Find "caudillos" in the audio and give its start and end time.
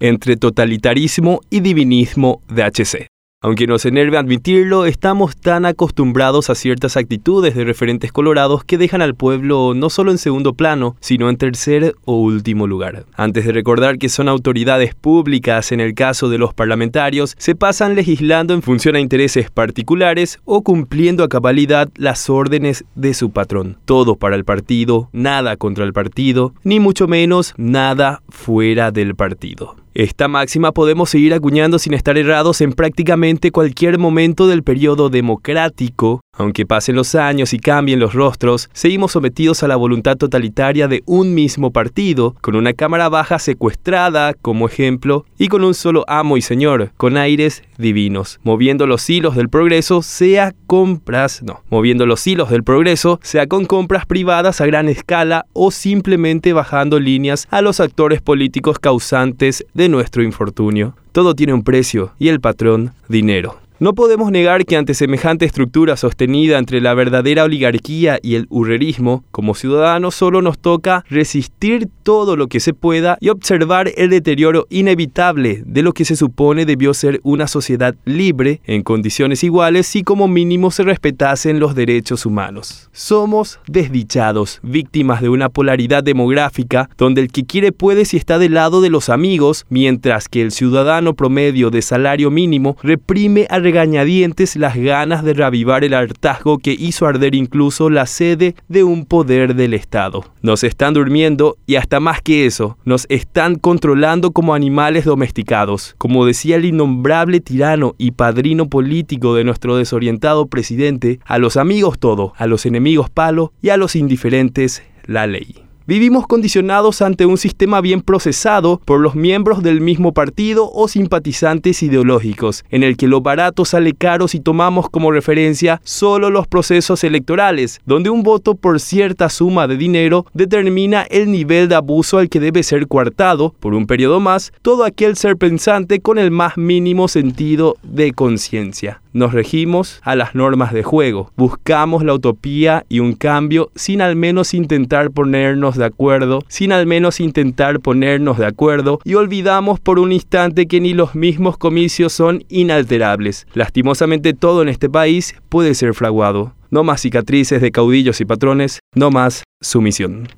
157.72-158.20